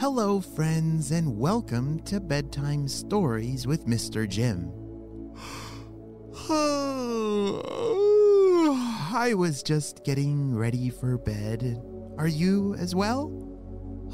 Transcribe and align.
Hello, 0.00 0.40
friends, 0.40 1.10
and 1.10 1.38
welcome 1.38 2.00
to 2.04 2.20
Bedtime 2.20 2.88
Stories 2.88 3.66
with 3.66 3.84
Mr. 3.84 4.26
Jim. 4.26 4.72
I 9.14 9.34
was 9.36 9.62
just 9.62 10.02
getting 10.02 10.56
ready 10.56 10.88
for 10.88 11.18
bed. 11.18 11.82
Are 12.16 12.26
you 12.26 12.74
as 12.76 12.94
well? 12.94 13.30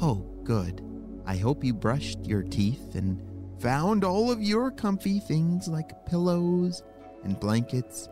Oh, 0.01 0.29
good. 0.43 0.83
I 1.25 1.37
hope 1.37 1.63
you 1.63 1.73
brushed 1.73 2.25
your 2.25 2.43
teeth 2.43 2.95
and 2.95 3.21
found 3.61 4.03
all 4.03 4.29
of 4.29 4.43
your 4.43 4.71
comfy 4.71 5.21
things 5.21 5.69
like 5.69 6.05
pillows 6.05 6.83
and 7.23 7.39
blankets 7.39 8.09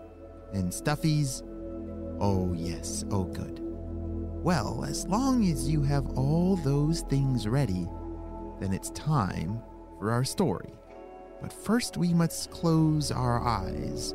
and 0.54 0.71
stuffies. 0.71 1.44
Oh, 2.21 2.54
yes, 2.54 3.04
oh, 3.12 3.26
good. 3.26 3.64
Well, 4.46 4.86
as 4.88 5.07
long 5.07 5.43
as 5.50 5.68
you 5.68 5.82
have 5.82 6.07
all 6.20 6.55
those 6.55 7.01
things 7.01 7.47
ready, 7.47 7.88
then 8.60 8.74
it's 8.74 8.92
time 8.92 9.60
for 9.97 10.11
our 10.11 10.24
story. 10.24 10.69
But 11.42 11.52
first, 11.52 11.97
we 11.97 12.14
must 12.14 12.52
close 12.52 13.11
our 13.11 13.42
eyes 13.42 14.14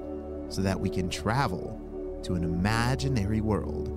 so 0.49 0.63
that 0.63 0.79
we 0.79 0.89
can 0.89 1.11
travel 1.11 2.21
to 2.23 2.35
an 2.35 2.45
imaginary 2.45 3.41
world. 3.41 3.89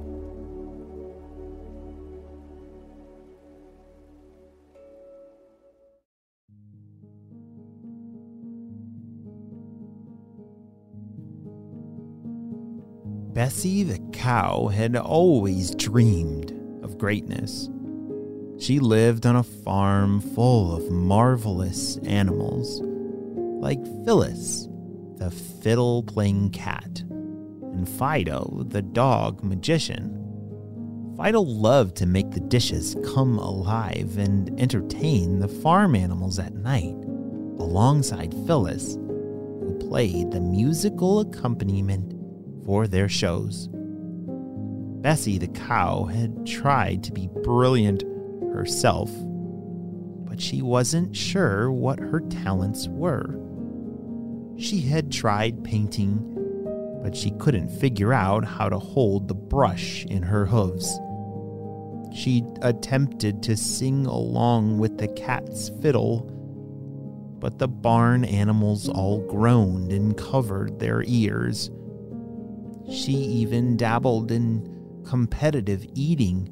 Bessie 13.33 13.81
the 13.81 13.97
cow 14.11 14.67
had 14.67 14.95
always 14.95 15.73
dreamed 15.73 16.51
of 16.83 16.99
greatness. 16.99 17.67
She 18.59 18.77
lived 18.77 19.25
on 19.25 19.35
a 19.35 19.41
farm 19.41 20.21
full 20.21 20.75
of 20.75 20.91
marvelous 20.91 21.97
animals, 22.05 22.79
like 23.59 23.83
Phyllis, 24.05 24.67
the 25.15 25.31
fiddle 25.31 26.03
playing 26.03 26.51
cat, 26.51 26.99
and 27.09 27.89
Fido, 27.89 28.65
the 28.67 28.83
dog 28.83 29.43
magician. 29.43 30.19
Fido 31.17 31.41
loved 31.41 31.95
to 31.97 32.05
make 32.05 32.29
the 32.29 32.39
dishes 32.39 32.95
come 33.03 33.39
alive 33.39 34.15
and 34.19 34.59
entertain 34.61 35.39
the 35.39 35.47
farm 35.47 35.95
animals 35.95 36.37
at 36.37 36.53
night, 36.53 36.95
alongside 37.57 38.31
Phyllis, 38.45 38.93
who 38.93 39.75
played 39.79 40.29
the 40.29 40.41
musical 40.41 41.21
accompaniment 41.21 42.13
for 42.65 42.87
their 42.87 43.09
shows. 43.09 43.69
Bessie 45.01 45.37
the 45.37 45.47
cow 45.49 46.05
had 46.05 46.45
tried 46.45 47.03
to 47.03 47.11
be 47.11 47.27
brilliant 47.43 48.03
herself, 48.53 49.11
but 50.25 50.39
she 50.39 50.61
wasn't 50.61 51.15
sure 51.15 51.71
what 51.71 51.99
her 51.99 52.21
talents 52.21 52.87
were. 52.87 53.37
She 54.57 54.81
had 54.81 55.11
tried 55.11 55.63
painting, 55.63 56.29
but 57.03 57.15
she 57.15 57.31
couldn't 57.31 57.69
figure 57.69 58.13
out 58.13 58.45
how 58.45 58.69
to 58.69 58.79
hold 58.79 59.27
the 59.27 59.35
brush 59.35 60.05
in 60.05 60.23
her 60.23 60.45
hooves. 60.45 60.99
She 62.13 62.43
attempted 62.61 63.43
to 63.43 63.57
sing 63.57 64.05
along 64.05 64.77
with 64.77 64.99
the 64.99 65.07
cat's 65.09 65.69
fiddle, 65.81 66.29
but 67.39 67.57
the 67.59 67.67
barn 67.67 68.23
animals 68.23 68.87
all 68.87 69.19
groaned 69.27 69.91
and 69.91 70.15
covered 70.15 70.79
their 70.79 71.03
ears. 71.07 71.69
She 72.89 73.13
even 73.13 73.77
dabbled 73.77 74.31
in 74.31 75.01
competitive 75.05 75.85
eating, 75.95 76.49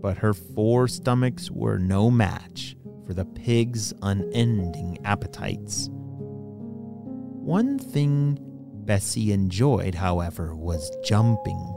but 0.00 0.18
her 0.18 0.34
four 0.34 0.88
stomachs 0.88 1.50
were 1.50 1.78
no 1.78 2.10
match 2.10 2.76
for 3.06 3.14
the 3.14 3.24
pig's 3.24 3.92
unending 4.02 4.98
appetites. 5.04 5.88
One 5.90 7.78
thing 7.78 8.38
Bessie 8.84 9.32
enjoyed, 9.32 9.94
however, 9.94 10.54
was 10.54 10.90
jumping. 11.04 11.74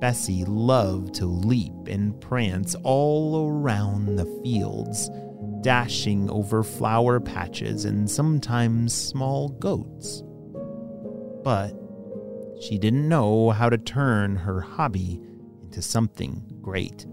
Bessie 0.00 0.44
loved 0.44 1.14
to 1.14 1.26
leap 1.26 1.72
and 1.88 2.20
prance 2.20 2.74
all 2.82 3.48
around 3.48 4.16
the 4.16 4.26
fields, 4.42 5.10
dashing 5.62 6.30
over 6.30 6.62
flower 6.62 7.18
patches 7.18 7.86
and 7.86 8.10
sometimes 8.10 8.94
small 8.94 9.48
goats. 9.48 10.22
But 11.42 11.72
she 12.60 12.78
didn't 12.78 13.08
know 13.08 13.50
how 13.50 13.68
to 13.68 13.78
turn 13.78 14.36
her 14.36 14.60
hobby 14.60 15.20
into 15.62 15.82
something 15.82 16.42
great. 16.62 17.06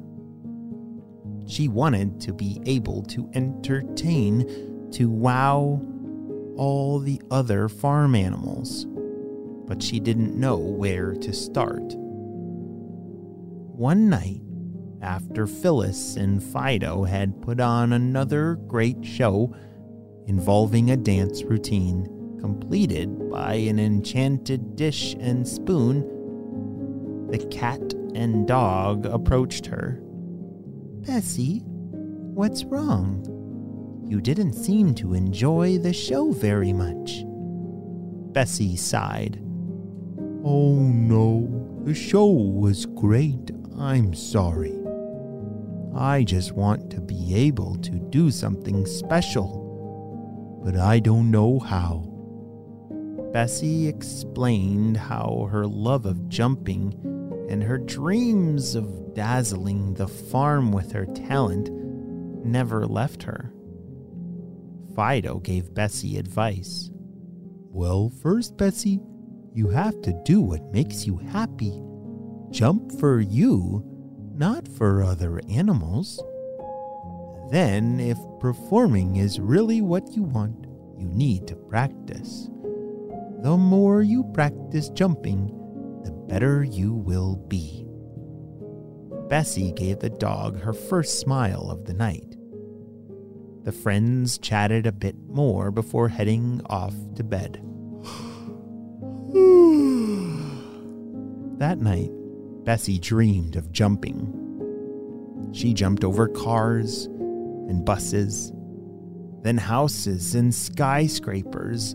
She 1.46 1.68
wanted 1.68 2.22
to 2.22 2.34
be 2.34 2.62
able 2.66 3.04
to 3.04 3.30
entertain, 3.34 4.90
to 4.92 5.09
wow 5.09 5.82
all 6.56 7.00
the 7.00 7.22
other 7.32 7.68
farm 7.68 8.16
animals, 8.16 8.86
but 9.68 9.82
she 9.82 10.00
didn't 10.00 10.36
know 10.40 10.58
where 10.58 11.14
to 11.16 11.34
start. 11.34 11.94
One 13.76 14.09
night, 14.09 14.42
after 15.02 15.48
Phyllis 15.48 16.16
and 16.16 16.42
Fido 16.42 17.03
had 17.03 17.42
put 17.42 17.59
on 17.59 17.92
another 17.92 18.56
great 18.68 19.03
show 19.03 19.53
involving 20.28 20.92
a 20.92 20.98
dance 20.98 21.44
routine 21.44 22.08
completed 22.44 23.30
by 23.30 23.54
an 23.54 23.80
enchanted 23.80 24.76
dish 24.76 25.16
and 25.22 25.48
spoon, 25.48 26.02
the 27.31 27.38
cat 27.48 27.94
and 28.16 28.46
dog 28.46 29.06
approached 29.06 29.66
her. 29.66 30.02
Bessie, 31.08 31.62
what's 31.66 32.66
wrong? 32.66 33.26
You 34.09 34.20
didn't 34.20 34.56
seem 34.56 34.94
to 34.96 35.14
enjoy 35.14 35.78
the 35.78 35.94
show 35.94 36.34
very 36.34 36.74
much. 36.74 37.24
Bessie 38.34 38.76
sighed. 38.76 39.40
Oh 40.44 40.76
no, 40.76 41.48
the 41.86 41.94
show 41.94 42.26
was 42.26 42.86
great. 42.88 43.52
I'm 43.80 44.14
sorry. 44.14 44.78
I 45.96 46.26
just 46.26 46.52
want 46.52 46.90
to 46.92 47.00
be 47.00 47.34
able 47.36 47.78
to 47.78 47.92
do 47.92 48.32
something 48.32 48.86
special, 48.86 50.59
but 50.62 50.76
I 50.76 51.00
don't 51.00 51.32
know 51.32 51.59
how. 51.59 52.12
Bessie 53.34 53.88
explained 53.88 54.96
how 54.96 55.50
her 55.50 55.66
love 55.66 56.06
of 56.06 56.30
jumping 56.30 56.94
and 57.50 57.64
her 57.64 57.80
dreams 57.80 58.76
of 58.76 59.16
dazzling 59.16 59.96
the 59.96 60.08
farm 60.08 60.72
with 60.72 60.92
her 60.92 61.08
talent 61.08 61.72
never 62.46 62.86
left 62.86 63.24
her. 63.24 63.52
Fido 64.96 65.40
gave 65.40 65.74
Bessie 65.74 66.20
advice. 66.20 66.92
Well, 67.72 68.12
first, 68.22 68.56
Bessie, 68.56 69.00
you 69.52 69.70
have 69.70 70.00
to 70.04 70.22
do 70.26 70.40
what 70.40 70.72
makes 70.72 71.08
you 71.08 71.18
happy. 71.18 71.82
Jump 72.52 73.00
for 73.00 73.20
you, 73.20 73.84
not 74.36 74.68
for 74.68 75.02
other 75.02 75.42
animals. 75.50 76.24
Then, 77.50 78.00
if 78.00 78.20
performing 78.40 79.16
is 79.16 79.40
really 79.40 79.82
what 79.82 80.12
you 80.16 80.22
want, 80.22 80.68
you 81.00 81.08
need 81.08 81.48
to 81.48 81.56
practice. 81.56 82.48
The 83.44 83.58
more 83.58 84.02
you 84.02 84.24
practice 84.34 84.88
jumping, 84.88 85.48
the 86.06 86.14
better 86.14 86.64
you 86.64 86.94
will 86.94 87.36
be. 87.36 87.86
Bessie 89.28 89.74
gave 89.74 90.00
the 90.00 90.09
dog 90.09 90.62
her 90.62 90.72
first 90.72 91.20
smile 91.20 91.70
of 91.70 91.84
the 91.84 91.94
night. 91.94 92.38
The 93.64 93.74
friends 93.74 94.38
chatted 94.38 94.88
a 94.88 94.94
bit 94.94 95.18
more 95.28 95.72
before 95.72 96.08
heading 96.08 96.62
off 96.68 96.94
to 97.16 97.24
bed. 97.26 97.56
that 101.59 101.80
night, 101.80 102.12
Bessie 102.64 102.98
dreamed 102.98 103.58
of 103.58 103.74
jumping. 103.74 104.40
She 105.52 105.73
jumped 105.73 106.06
over 106.06 106.29
cars 106.29 107.08
and 107.08 107.84
buses, 107.84 108.53
then 109.41 109.58
houses 109.58 110.34
and 110.34 110.56
skyscrapers. 110.56 111.94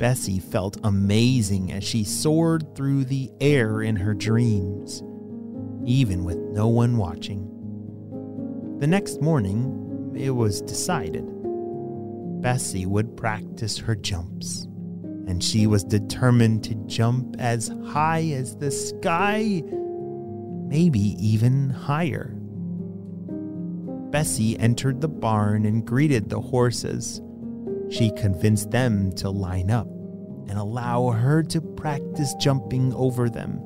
Bessie 0.00 0.38
felt 0.38 0.78
amazing 0.82 1.70
as 1.72 1.84
she 1.84 2.04
soared 2.04 2.74
through 2.74 3.04
the 3.04 3.30
air 3.38 3.82
in 3.82 3.96
her 3.96 4.14
dreams, 4.14 5.02
even 5.84 6.24
with 6.24 6.38
no 6.38 6.68
one 6.68 6.96
watching. 6.96 7.46
The 8.80 8.86
next 8.86 9.20
morning, 9.20 10.14
it 10.16 10.30
was 10.30 10.62
decided. 10.62 11.26
Bessie 12.40 12.86
would 12.86 13.14
practice 13.14 13.76
her 13.76 13.94
jumps, 13.94 14.66
and 15.26 15.44
she 15.44 15.66
was 15.66 15.84
determined 15.84 16.64
to 16.64 16.76
jump 16.86 17.36
as 17.38 17.70
high 17.86 18.30
as 18.32 18.56
the 18.56 18.70
sky, 18.70 19.62
maybe 20.66 21.14
even 21.18 21.68
higher. 21.68 22.34
Bessie 24.10 24.58
entered 24.58 25.02
the 25.02 25.08
barn 25.08 25.66
and 25.66 25.86
greeted 25.86 26.30
the 26.30 26.40
horses. 26.40 27.20
She 27.90 28.12
convinced 28.12 28.70
them 28.70 29.10
to 29.16 29.30
line 29.30 29.70
up 29.70 29.88
and 30.48 30.52
allow 30.52 31.10
her 31.10 31.42
to 31.42 31.60
practice 31.60 32.34
jumping 32.34 32.94
over 32.94 33.28
them. 33.28 33.60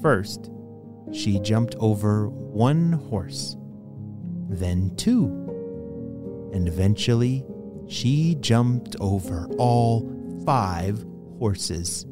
First, 0.00 0.50
she 1.12 1.38
jumped 1.40 1.74
over 1.78 2.28
one 2.30 2.92
horse, 2.92 3.54
then 4.48 4.96
two, 4.96 5.26
and 6.54 6.66
eventually 6.66 7.44
she 7.86 8.36
jumped 8.40 8.96
over 8.98 9.46
all 9.58 10.10
five 10.46 11.04
horses. 11.38 12.06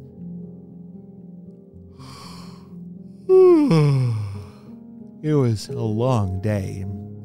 it 5.22 5.34
was 5.34 5.68
a 5.68 5.80
long 5.80 6.42
day, 6.42 6.82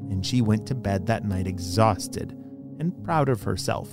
and 0.09 0.25
she 0.25 0.41
went 0.41 0.65
to 0.67 0.75
bed 0.75 1.07
that 1.07 1.25
night 1.25 1.45
exhausted 1.45 2.38
and 2.79 3.03
proud 3.03 3.29
of 3.29 3.43
herself. 3.43 3.89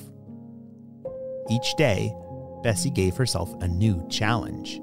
Each 1.50 1.74
day, 1.76 2.14
Bessie 2.62 2.90
gave 2.90 3.16
herself 3.16 3.52
a 3.60 3.68
new 3.68 4.06
challenge. 4.08 4.80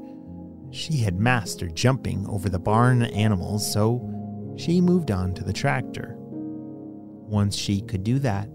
She 0.72 0.98
had 0.98 1.20
mastered 1.20 1.76
jumping 1.76 2.28
over 2.28 2.50
the 2.50 2.60
barn 2.60 3.04
animals, 3.04 3.72
so 3.72 4.10
she 4.58 4.82
moved 4.82 5.12
on 5.12 5.34
to 5.36 5.44
the 5.44 5.54
tractor. 5.54 6.16
Once 6.18 7.56
she 7.56 7.82
could 7.82 8.04
do 8.04 8.20
that, 8.20 8.50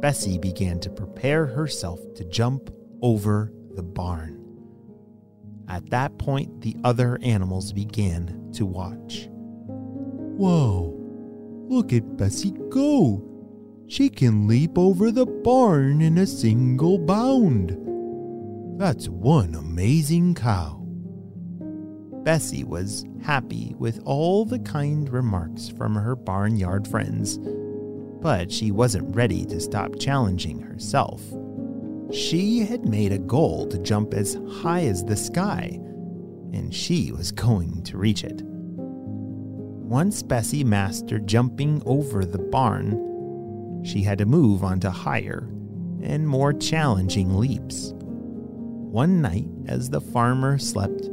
Bessie 0.00 0.38
began 0.38 0.80
to 0.80 0.90
prepare 0.90 1.46
herself 1.46 2.00
to 2.14 2.24
jump 2.24 2.70
over 3.02 3.52
the 3.74 3.82
barn. 3.82 4.36
At 5.68 5.90
that 5.90 6.18
point, 6.18 6.62
the 6.62 6.76
other 6.82 7.18
animals 7.22 7.72
began 7.72 8.50
to 8.54 8.66
watch. 8.66 9.28
Whoa, 9.68 10.96
look 11.68 11.92
at 11.92 12.16
Bessie 12.16 12.54
go! 12.70 13.29
She 13.90 14.08
can 14.08 14.46
leap 14.46 14.78
over 14.78 15.10
the 15.10 15.26
barn 15.26 16.00
in 16.00 16.18
a 16.18 16.26
single 16.26 16.96
bound. 16.96 17.70
That's 18.78 19.08
one 19.08 19.56
amazing 19.56 20.36
cow. 20.36 20.86
Bessie 22.22 22.62
was 22.62 23.04
happy 23.20 23.74
with 23.80 24.00
all 24.04 24.44
the 24.44 24.60
kind 24.60 25.10
remarks 25.10 25.68
from 25.70 25.96
her 25.96 26.14
barnyard 26.14 26.86
friends, 26.86 27.38
but 28.22 28.52
she 28.52 28.70
wasn't 28.70 29.12
ready 29.12 29.44
to 29.46 29.58
stop 29.58 29.98
challenging 29.98 30.60
herself. 30.60 31.20
She 32.12 32.60
had 32.60 32.88
made 32.88 33.10
a 33.10 33.18
goal 33.18 33.66
to 33.66 33.78
jump 33.78 34.14
as 34.14 34.38
high 34.62 34.84
as 34.84 35.02
the 35.02 35.16
sky, 35.16 35.80
and 36.52 36.72
she 36.72 37.10
was 37.10 37.32
going 37.32 37.82
to 37.82 37.98
reach 37.98 38.22
it. 38.22 38.40
Once 38.44 40.22
Bessie 40.22 40.62
mastered 40.62 41.26
jumping 41.26 41.82
over 41.86 42.24
the 42.24 42.38
barn, 42.38 43.09
she 43.82 44.02
had 44.02 44.18
to 44.18 44.26
move 44.26 44.62
on 44.64 44.80
to 44.80 44.90
higher 44.90 45.48
and 46.02 46.28
more 46.28 46.52
challenging 46.52 47.36
leaps. 47.36 47.92
One 47.94 49.20
night, 49.20 49.48
as 49.66 49.90
the 49.90 50.00
farmer 50.00 50.58
slept, 50.58 51.08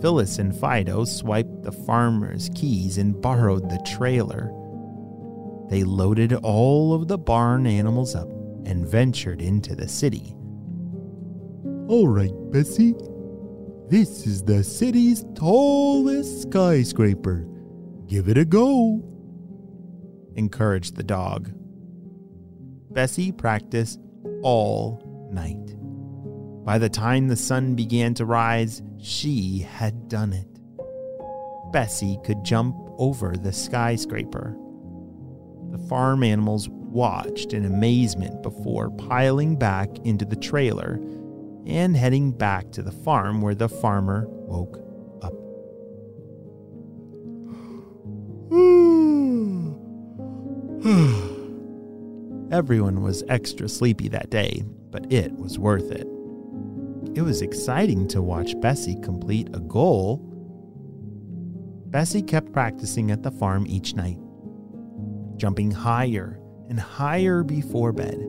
Phyllis 0.00 0.38
and 0.38 0.56
Fido 0.56 1.04
swiped 1.04 1.62
the 1.62 1.72
farmer's 1.72 2.48
keys 2.54 2.96
and 2.96 3.20
borrowed 3.20 3.68
the 3.68 3.84
trailer. 3.96 4.50
They 5.68 5.84
loaded 5.84 6.32
all 6.32 6.94
of 6.94 7.08
the 7.08 7.18
barn 7.18 7.66
animals 7.66 8.14
up 8.14 8.28
and 8.64 8.88
ventured 8.88 9.42
into 9.42 9.76
the 9.76 9.88
city. 9.88 10.34
All 11.88 12.08
right, 12.08 12.32
Bessie. 12.50 12.94
This 13.88 14.26
is 14.26 14.44
the 14.44 14.64
city's 14.64 15.24
tallest 15.34 16.42
skyscraper. 16.42 17.46
Give 18.06 18.28
it 18.28 18.38
a 18.38 18.44
go, 18.44 19.02
encouraged 20.36 20.96
the 20.96 21.02
dog. 21.02 21.52
Bessie 22.90 23.30
practiced 23.30 24.00
all 24.42 25.28
night. 25.30 25.76
By 26.64 26.78
the 26.78 26.88
time 26.88 27.28
the 27.28 27.36
sun 27.36 27.76
began 27.76 28.14
to 28.14 28.24
rise, 28.24 28.82
she 28.98 29.60
had 29.60 30.08
done 30.08 30.32
it. 30.32 30.48
Bessie 31.72 32.18
could 32.24 32.44
jump 32.44 32.76
over 32.98 33.36
the 33.36 33.52
skyscraper. 33.52 34.56
The 35.70 35.78
farm 35.88 36.24
animals 36.24 36.68
watched 36.68 37.52
in 37.52 37.64
amazement 37.64 38.42
before 38.42 38.90
piling 38.90 39.56
back 39.56 39.88
into 40.00 40.24
the 40.24 40.34
trailer 40.34 41.00
and 41.66 41.96
heading 41.96 42.32
back 42.32 42.72
to 42.72 42.82
the 42.82 42.90
farm 42.90 43.40
where 43.40 43.54
the 43.54 43.68
farmer 43.68 44.26
woke 44.28 44.89
Everyone 52.60 53.00
was 53.00 53.24
extra 53.26 53.70
sleepy 53.70 54.08
that 54.08 54.28
day, 54.28 54.62
but 54.90 55.10
it 55.10 55.32
was 55.32 55.58
worth 55.58 55.90
it. 55.90 56.06
It 57.14 57.22
was 57.22 57.40
exciting 57.40 58.06
to 58.08 58.20
watch 58.20 58.52
Bessie 58.60 59.00
complete 59.00 59.48
a 59.54 59.60
goal. 59.60 60.18
Bessie 61.86 62.20
kept 62.20 62.52
practicing 62.52 63.10
at 63.10 63.22
the 63.22 63.30
farm 63.30 63.64
each 63.66 63.94
night, 63.94 64.18
jumping 65.38 65.70
higher 65.70 66.38
and 66.68 66.78
higher 66.78 67.42
before 67.42 67.92
bed. 67.92 68.22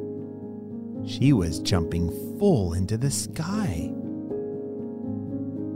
She 1.06 1.34
was 1.34 1.60
jumping 1.60 2.10
full 2.40 2.72
into 2.72 2.98
the 2.98 3.12
sky. 3.12 3.90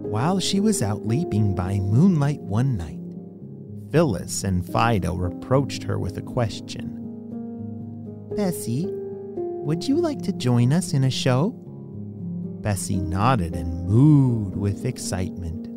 While 0.08 0.40
she 0.40 0.62
was 0.62 0.82
out 0.82 1.06
leaping 1.06 1.56
by 1.56 1.80
moonlight 1.80 2.40
one 2.40 2.78
night, 2.78 3.02
Phyllis 3.92 4.46
and 4.46 4.66
Fido 4.66 5.14
reproached 5.14 5.84
her 5.84 6.00
with 6.00 6.18
a 6.18 6.22
question. 6.22 7.05
Bessie, 8.36 8.88
would 8.90 9.88
you 9.88 9.96
like 9.96 10.22
to 10.24 10.34
join 10.34 10.74
us 10.74 10.94
in 10.94 11.06
a 11.06 11.10
show? 11.10 11.52
Bessie 12.62 13.00
nodded 13.00 13.56
and 13.56 13.88
mooed 13.88 14.56
with 14.58 14.86
excitement. 14.86 15.70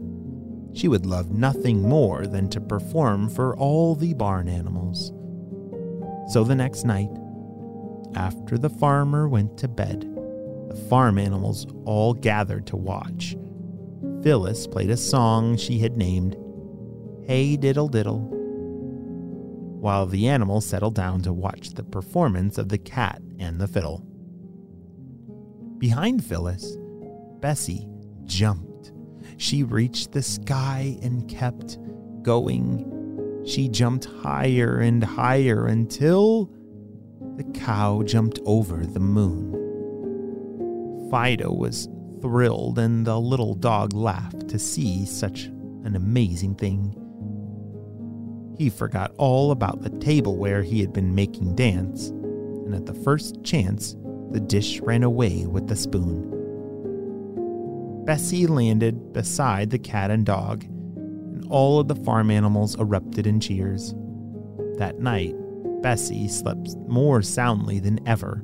She 0.77 0.89
would 0.89 1.07
love 1.07 1.31
nothing 1.31 1.83
more 1.83 2.27
than 2.27 2.49
to 2.51 2.61
perform 2.61 3.29
for 3.29 3.57
all 3.57 3.95
the 3.95 4.13
barn 4.15 4.49
animals. 4.49 5.13
So 6.33 6.43
the 6.43 6.57
next 6.57 6.85
night, 6.85 7.11
after 8.17 8.59
the 8.59 8.71
farmer 8.71 9.29
went 9.29 9.57
to 9.59 9.69
bed, 9.69 10.01
the 10.69 10.87
farm 10.89 11.17
animals 11.19 11.67
all 11.85 12.13
gathered 12.13 12.67
to 12.69 12.77
watch. 12.77 13.37
Phyllis 14.23 14.67
played 14.67 14.91
a 14.91 14.97
song 14.97 15.57
she 15.57 15.79
had 15.79 15.97
named 15.97 16.37
Hey 17.25 17.57
Diddle 17.57 17.89
Diddle, 17.89 18.38
while 19.81 20.07
the 20.07 20.29
animals 20.29 20.67
settled 20.67 20.95
down 20.95 21.23
to 21.23 21.33
watch 21.33 21.71
the 21.71 21.85
performance 21.85 22.59
of 22.59 22.69
the 22.69 22.79
cat 22.79 23.23
and 23.39 23.61
the 23.61 23.69
fiddle. 23.69 24.05
Behind 25.79 26.25
Phyllis, 26.25 26.77
Bessie 27.41 27.89
jumped. 28.25 28.93
She 29.37 29.63
reached 29.63 30.13
the 30.13 30.23
sky 30.23 30.99
and 31.03 31.29
kept 31.29 31.79
going. 32.23 33.43
She 33.47 33.69
jumped 33.69 34.07
higher 34.07 34.79
and 34.81 35.02
higher 35.05 35.67
until 35.67 36.50
the 37.37 37.45
cow 37.55 38.02
jumped 38.02 38.41
over 38.45 38.85
the 38.85 39.00
moon. 39.00 39.55
Fido 41.11 41.52
was 41.52 41.88
thrilled, 42.21 42.79
and 42.79 43.07
the 43.07 43.19
little 43.21 43.55
dog 43.55 43.95
laughed 43.95 44.49
to 44.49 44.59
see 44.59 45.07
such 45.07 45.45
an 45.85 45.95
amazing 45.95 46.57
thing. 46.57 47.08
He 48.59 48.71
forgot 48.71 49.15
all 49.19 49.53
about 49.53 49.83
the 49.83 49.91
tableware 49.91 50.65
he 50.65 50.81
had 50.81 50.93
been 50.93 51.15
making 51.15 51.55
dance, 51.55 52.09
and 52.09 52.75
at 52.75 52.87
the 52.87 52.95
first 52.95 53.45
chance, 53.45 53.97
the 54.33 54.41
dish 54.41 54.81
ran 54.81 55.05
away 55.05 55.47
with 55.47 55.69
the 55.69 55.77
spoon. 55.77 56.35
Bessie 58.05 58.49
landed 58.49 59.12
beside 59.12 59.71
the 59.71 59.79
cat 59.79 60.11
and 60.11 60.27
dog, 60.27 60.65
and 60.65 61.47
all 61.49 61.79
of 61.79 61.87
the 61.87 61.95
farm 61.95 62.33
animals 62.33 62.75
erupted 62.81 63.29
in 63.29 63.38
cheers. 63.38 63.95
That 64.79 64.99
night, 64.99 65.37
Bessie 65.83 66.27
slept 66.27 66.75
more 66.88 67.23
soundly 67.23 67.79
than 67.79 68.07
ever, 68.09 68.43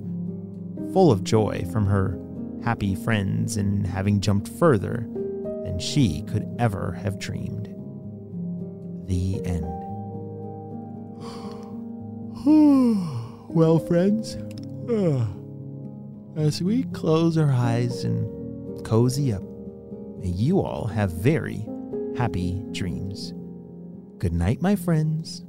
full 0.92 1.10
of 1.10 1.24
joy 1.24 1.66
from 1.72 1.86
her 1.86 2.20
happy 2.62 2.94
friends 2.94 3.56
and 3.56 3.84
having 3.86 4.20
jumped 4.20 4.48
further 4.48 5.08
than 5.64 5.78
she 5.78 6.22
could 6.22 6.46
ever 6.58 6.92
have 6.92 7.18
dreamed. 7.18 7.66
The 9.06 9.44
end. 9.44 9.83
well, 12.46 13.78
friends, 13.78 14.36
uh, 14.90 15.26
as 16.36 16.62
we 16.62 16.82
close 16.92 17.38
our 17.38 17.50
eyes 17.50 18.04
and 18.04 18.84
cozy 18.84 19.32
up, 19.32 19.42
may 20.18 20.28
you 20.28 20.60
all 20.60 20.86
have 20.86 21.10
very 21.10 21.66
happy 22.18 22.62
dreams. 22.72 23.32
Good 24.18 24.34
night, 24.34 24.60
my 24.60 24.76
friends. 24.76 25.42